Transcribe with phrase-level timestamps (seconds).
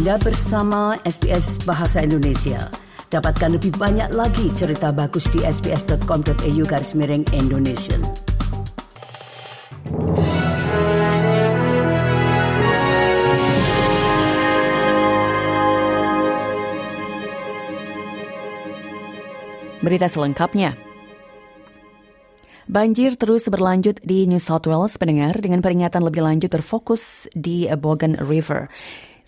[0.00, 2.72] Anda bersama SBS Bahasa Indonesia.
[3.12, 8.00] Dapatkan lebih banyak lagi cerita bagus di sbs.com.au garis miring Indonesia.
[19.84, 20.80] Berita selengkapnya.
[22.72, 28.16] Banjir terus berlanjut di New South Wales pendengar dengan peringatan lebih lanjut berfokus di Bogan
[28.16, 28.72] River.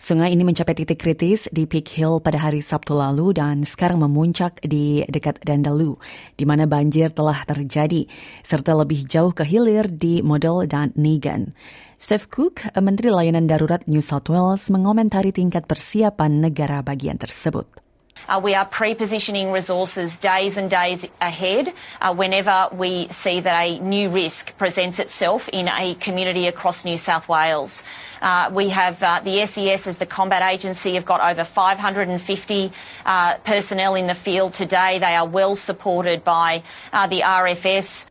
[0.01, 4.59] Sungai ini mencapai titik kritis di Peak Hill pada hari Sabtu lalu dan sekarang memuncak
[4.65, 5.95] di dekat Dandalu,
[6.35, 8.09] di mana banjir telah terjadi,
[8.41, 11.53] serta lebih jauh ke hilir di Model dan Negan.
[12.01, 17.92] Steve Cook, Menteri Layanan Darurat New South Wales, mengomentari tingkat persiapan negara bagian tersebut.
[18.27, 23.79] Uh, we are pre-positioning resources days and days ahead uh, whenever we see that a
[23.79, 27.83] new risk presents itself in a community across New South Wales.
[28.21, 32.71] Uh, we have uh, the SES as the combat agency have got over 550
[33.05, 34.99] uh, personnel in the field today.
[34.99, 38.07] They are well supported by uh, the RFS.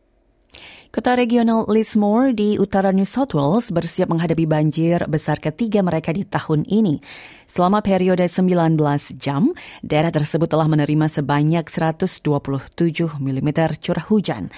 [0.93, 6.21] Kota regional Lismore di utara New South Wales bersiap menghadapi banjir besar ketiga mereka di
[6.21, 7.01] tahun ini.
[7.49, 8.77] Selama periode 19
[9.17, 13.49] jam, daerah tersebut telah menerima sebanyak 127 mm
[13.81, 14.53] curah hujan.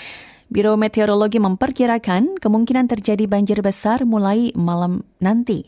[0.52, 5.64] Biro Meteorologi memperkirakan kemungkinan terjadi banjir besar mulai malam nanti.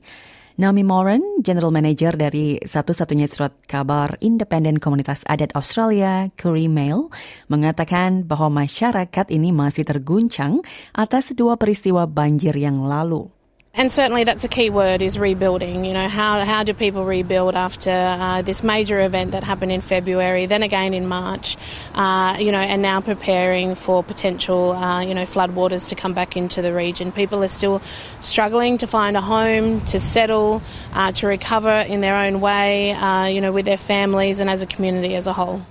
[0.58, 7.14] Naomi Moran, General Manager dari satu-satunya surat kabar independen komunitas adat Australia, Curry Mail,
[7.46, 10.66] mengatakan bahwa masyarakat ini masih terguncang
[10.98, 13.37] atas dua peristiwa banjir yang lalu.
[13.78, 15.86] And certainly that's a key word is rebuilding.
[15.86, 19.82] You know, how, how do people rebuild after uh, this major event that happened in
[19.82, 21.58] February, then again in March,
[21.94, 26.36] uh, you know, and now preparing for potential, uh, you know, floodwaters to come back
[26.36, 27.12] into the region.
[27.12, 27.80] People are still
[28.20, 33.26] struggling to find a home, to settle, uh, to recover in their own way, uh,
[33.26, 35.62] you know, with their families and as a community as a whole.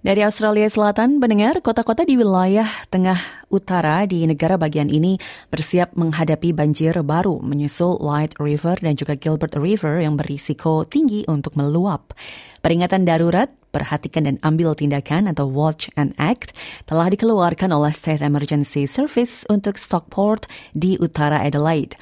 [0.00, 3.20] Dari Australia Selatan, mendengar kota-kota di wilayah tengah
[3.52, 5.20] utara di negara bagian ini
[5.52, 11.52] bersiap menghadapi banjir baru menyusul Light River dan juga Gilbert River yang berisiko tinggi untuk
[11.52, 12.16] meluap.
[12.64, 16.56] Peringatan darurat, perhatikan dan ambil tindakan atau watch and act
[16.88, 22.00] telah dikeluarkan oleh State Emergency Service untuk Stockport di utara Adelaide.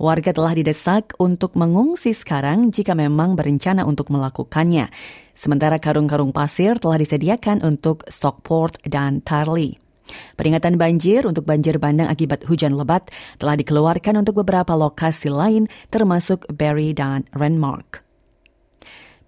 [0.00, 4.88] Warga telah didesak untuk mengungsi sekarang jika memang berencana untuk melakukannya.
[5.36, 9.76] Sementara karung-karung pasir telah disediakan untuk Stockport dan Tarley.
[10.40, 16.48] Peringatan banjir untuk banjir bandang akibat hujan lebat telah dikeluarkan untuk beberapa lokasi lain termasuk
[16.48, 18.09] Barry dan Renmark.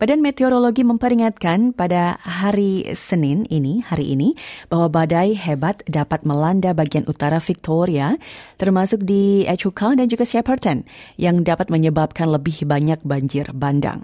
[0.02, 4.34] Badan Meteorologi memperingatkan pada hari Senin ini, hari ini,
[4.66, 8.18] bahwa badai hebat dapat melanda bagian utara Victoria,
[8.58, 10.82] termasuk di Echuca dan juga Shepparton,
[11.22, 14.02] yang dapat menyebabkan lebih banyak banjir bandang.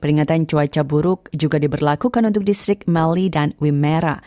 [0.00, 4.24] Peringatan cuaca buruk juga diberlakukan untuk distrik Mali dan Wimmera.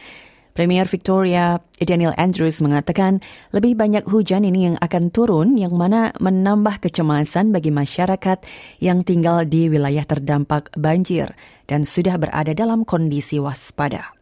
[0.58, 3.22] Premier Victoria Daniel Andrews mengatakan
[3.54, 8.42] lebih banyak hujan ini yang akan turun yang mana menambah kecemasan bagi masyarakat
[8.82, 11.38] yang tinggal di wilayah terdampak banjir
[11.70, 14.18] dan sudah berada dalam kondisi waspada.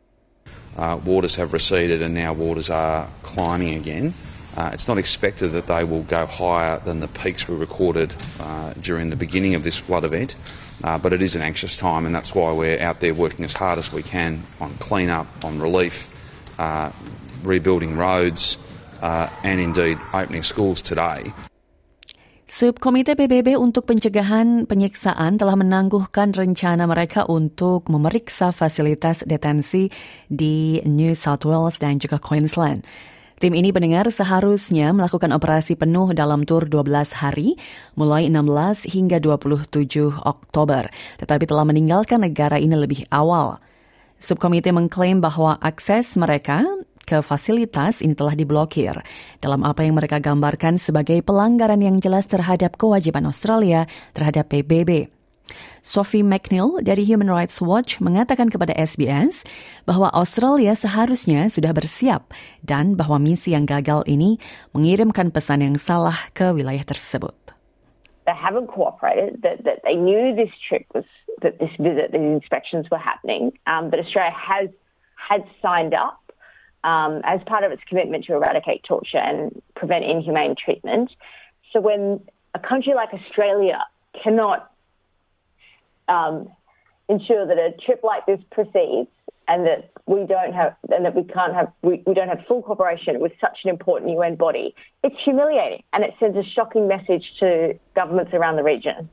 [0.76, 4.12] Uh, waters have receded and now waters are climbing again.
[4.60, 8.12] Uh, it's not expected that they will go higher than the peaks we recorded
[8.44, 10.36] uh, during the beginning of this flood event,
[10.84, 13.56] uh, but it is an anxious time, and that's why we're out there working as
[13.56, 16.12] hard as we can on clean-up, on relief,
[16.58, 16.90] uh,
[17.44, 18.58] rebuilding roads,
[19.02, 21.34] uh, and indeed opening schools today.
[22.46, 29.90] Subkomite PBB untuk pencegahan penyiksaan telah menangguhkan rencana mereka untuk memeriksa fasilitas detensi
[30.30, 32.86] di New South Wales dan juga Queensland.
[33.36, 37.60] Tim ini mendengar seharusnya melakukan operasi penuh dalam tur 12 hari,
[38.00, 40.88] mulai 16 hingga 27 Oktober,
[41.20, 43.60] tetapi telah meninggalkan negara ini lebih awal.
[44.20, 46.66] Subkomite mengklaim bahwa akses mereka
[47.06, 48.98] ke fasilitas ini telah diblokir
[49.38, 53.86] dalam apa yang mereka gambarkan sebagai pelanggaran yang jelas terhadap kewajiban Australia
[54.18, 55.14] terhadap PBB.
[55.86, 59.46] Sophie McNeil dari Human Rights Watch mengatakan kepada SBS
[59.86, 62.34] bahwa Australia seharusnya sudah bersiap
[62.66, 64.42] dan bahwa misi yang gagal ini
[64.74, 67.55] mengirimkan pesan yang salah ke wilayah tersebut.
[68.46, 71.06] Haven't cooperated, that, that they knew this trip was,
[71.42, 74.70] that this visit, these inspections were happening, um, but Australia has
[75.30, 76.22] had signed up
[76.84, 79.40] um, as part of its commitment to eradicate torture and
[79.76, 81.10] prevent inhumane treatment.
[81.74, 82.22] So when
[82.54, 83.80] a country like Australia
[84.24, 84.72] cannot
[86.08, 86.36] um,
[87.10, 89.10] ensure that a trip like this proceeds
[89.48, 92.62] and that we don't have and that we can't have we, we don't have full
[92.62, 97.24] cooperation with such an important UN body, it's humiliating and it sends a shocking message
[97.40, 99.10] to governments around the region.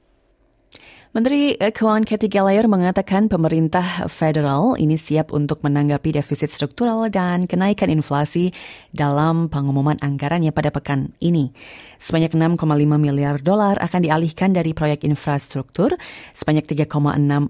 [1.12, 7.92] Menteri Keuangan Kathy Gallagher mengatakan pemerintah federal ini siap untuk menanggapi defisit struktural dan kenaikan
[7.92, 8.48] inflasi
[8.96, 11.52] dalam pengumuman anggarannya pada pekan ini.
[12.00, 12.64] Sebanyak 6,5
[12.96, 16.00] miliar dolar akan dialihkan dari proyek infrastruktur,
[16.32, 16.88] sebanyak 3,6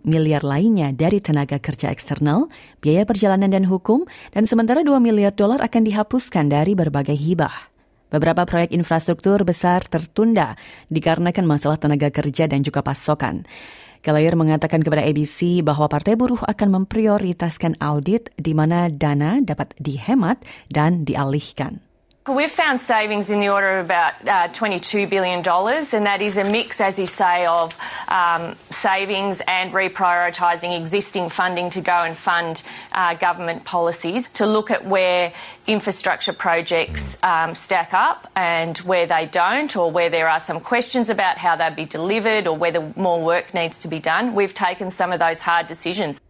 [0.03, 2.51] miliar lainnya dari tenaga kerja eksternal,
[2.83, 7.72] biaya perjalanan dan hukum, dan sementara 2 miliar dolar akan dihapuskan dari berbagai hibah.
[8.13, 10.61] Beberapa proyek infrastruktur besar tertunda
[10.93, 13.49] dikarenakan masalah tenaga kerja dan juga pasokan.
[14.03, 20.43] Gallagher mengatakan kepada ABC bahwa Partai Buruh akan memprioritaskan audit di mana dana dapat dihemat
[20.69, 21.92] dan dialihkan.
[22.29, 26.45] We've found savings in the order of about uh, $22 billion, and that is a
[26.45, 27.77] mix, as you say, of
[28.07, 34.71] um, savings and reprioritising existing funding to go and fund uh, government policies to look
[34.71, 35.33] at where
[35.67, 41.11] infrastructure projects um, stack up and where they don't, or where there are some questions
[41.11, 44.33] about how they'll be delivered or whether more work needs to be done.
[44.37, 46.21] We've taken some of those hard decisions.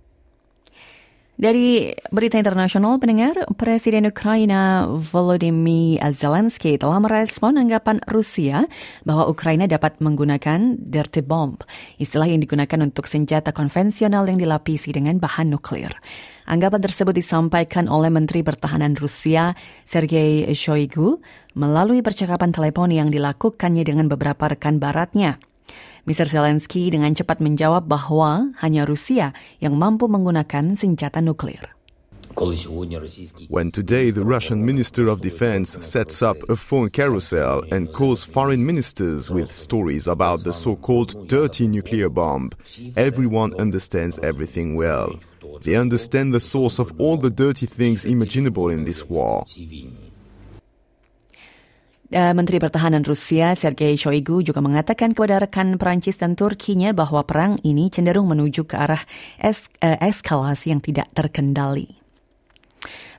[1.32, 8.68] Dari berita internasional, pendengar, Presiden Ukraina Volodymyr Zelensky telah merespon anggapan Rusia
[9.08, 11.56] bahwa Ukraina dapat menggunakan dirty bomb,
[11.96, 15.96] istilah yang digunakan untuk senjata konvensional yang dilapisi dengan bahan nuklir.
[16.44, 19.56] Anggapan tersebut disampaikan oleh Menteri Pertahanan Rusia
[19.88, 21.16] Sergei Shoigu
[21.56, 25.40] melalui percakapan telepon yang dilakukannya dengan beberapa rekan baratnya.
[26.02, 26.26] Mr.
[26.26, 29.30] Zelensky dengan cepat menjawab bahwa hanya Rusia
[29.62, 31.72] yang mampu menggunakan senjata nuklir.
[33.48, 38.64] When today the Russian Minister of Defense sets up a phone carousel and calls foreign
[38.64, 42.50] ministers with stories about the so-called dirty nuclear bomb,
[42.96, 45.20] everyone understands everything well.
[45.62, 49.44] They understand the source of all the dirty things imaginable in this war.
[52.12, 57.56] Eh, Menteri Pertahanan Rusia Sergei Shoigu juga mengatakan kepada rekan Perancis dan Turkinya bahwa perang
[57.64, 59.00] ini cenderung menuju ke arah
[59.40, 61.88] es eh, eskalasi yang tidak terkendali.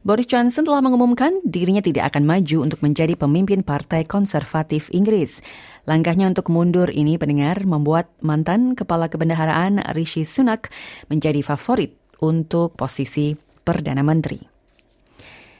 [0.05, 5.41] Boris Johnson telah mengumumkan dirinya tidak akan maju untuk menjadi pemimpin Partai Konservatif Inggris.
[5.89, 10.69] Langkahnya untuk mundur ini pendengar membuat mantan kepala kebendaharaan Rishi Sunak
[11.09, 13.33] menjadi favorit untuk posisi
[13.65, 14.52] Perdana Menteri.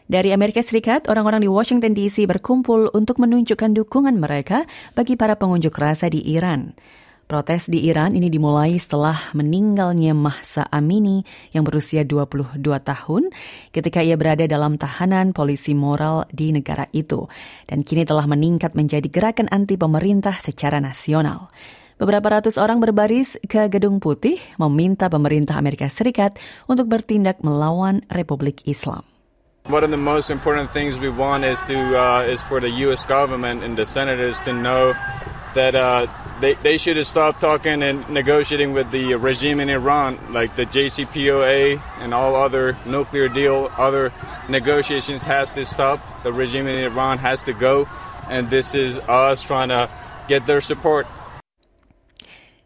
[0.04, 4.68] Dari Amerika Serikat, orang-orang di Washington DC berkumpul untuk menunjukkan dukungan mereka
[5.00, 6.76] bagi para pengunjuk rasa di Iran.
[7.24, 11.24] Protes di Iran ini dimulai setelah meninggalnya Mahsa Amini
[11.56, 13.32] yang berusia 22 tahun
[13.72, 17.32] ketika ia berada dalam tahanan polisi moral di negara itu
[17.72, 21.48] dan kini telah meningkat menjadi gerakan anti pemerintah secara nasional.
[21.96, 26.36] Beberapa ratus orang berbaris ke Gedung Putih meminta pemerintah Amerika Serikat
[26.68, 29.13] untuk bertindak melawan Republik Islam.
[29.68, 33.06] One of the most important things we want is to uh, is for the U.S.
[33.06, 34.92] government and the senators to know
[35.56, 36.08] that uh,
[36.42, 41.82] they they should stop talking and negotiating with the regime in Iran, like the JCPOA
[42.00, 44.12] and all other nuclear deal, other
[44.50, 46.24] negotiations has to stop.
[46.24, 47.88] The regime in Iran has to go,
[48.30, 49.90] and this is us trying to
[50.28, 51.08] get their support.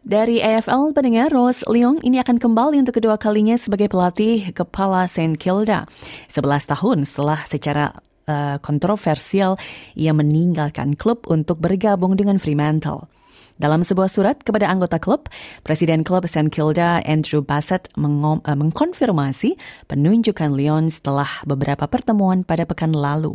[0.06, 5.34] Dari AFL, pendengar Rose Leong ini akan kembali untuk kedua kalinya sebagai pelatih kepala St.
[5.34, 5.90] Kilda.
[6.30, 7.90] 11 tahun setelah secara
[8.30, 9.58] uh, kontroversial
[9.98, 13.10] ia meninggalkan klub untuk bergabung dengan Fremantle.
[13.58, 15.26] Dalam sebuah surat kepada anggota klub,
[15.66, 16.46] Presiden klub St.
[16.54, 19.58] Kilda Andrew Bassett uh, mengkonfirmasi
[19.90, 23.34] penunjukan Leon setelah beberapa pertemuan pada pekan lalu.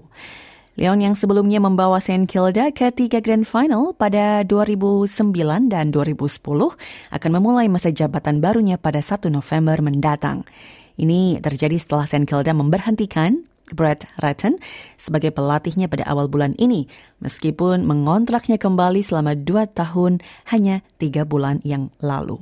[0.74, 2.26] Leon yang sebelumnya membawa St.
[2.26, 6.42] Kilda ke tiga Grand Final pada 2009 dan 2010
[7.14, 10.42] akan memulai masa jabatan barunya pada 1 November mendatang.
[10.98, 12.26] Ini terjadi setelah St.
[12.26, 14.58] Kilda memberhentikan Brett Ratton
[14.98, 16.90] sebagai pelatihnya pada awal bulan ini,
[17.22, 22.42] meskipun mengontraknya kembali selama dua tahun hanya tiga bulan yang lalu.